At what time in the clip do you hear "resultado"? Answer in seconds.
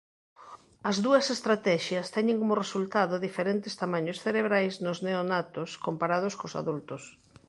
2.63-3.23